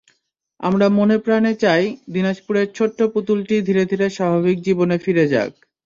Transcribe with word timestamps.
আমরা 0.59 0.87
মনেপ্রাণে 0.91 1.53
চাই, 1.63 1.83
দিনাজপুরের 2.13 2.67
ছোট্ট 2.75 2.99
পুতুলটি 3.13 3.55
ধীরে 3.61 3.83
ধীরে 3.85 4.07
স্বাভাবিক 4.09 4.57
জীবনে 4.61 4.95
ফিরে 4.97 5.25
যাক। 5.33 5.51